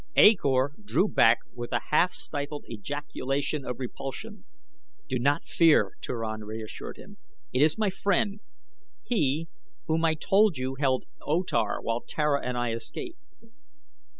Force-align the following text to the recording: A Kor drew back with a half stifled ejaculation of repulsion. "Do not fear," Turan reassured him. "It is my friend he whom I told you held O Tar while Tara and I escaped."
A 0.15 0.33
Kor 0.33 0.73
drew 0.83 1.07
back 1.07 1.37
with 1.53 1.71
a 1.71 1.79
half 1.91 2.11
stifled 2.11 2.65
ejaculation 2.67 3.63
of 3.63 3.77
repulsion. 3.77 4.45
"Do 5.07 5.19
not 5.19 5.45
fear," 5.45 5.91
Turan 6.01 6.43
reassured 6.43 6.97
him. 6.97 7.17
"It 7.53 7.61
is 7.61 7.77
my 7.77 7.91
friend 7.91 8.39
he 9.03 9.47
whom 9.85 10.03
I 10.03 10.15
told 10.15 10.57
you 10.57 10.75
held 10.79 11.05
O 11.21 11.43
Tar 11.43 11.79
while 11.83 12.01
Tara 12.01 12.43
and 12.43 12.57
I 12.57 12.71
escaped." 12.71 13.21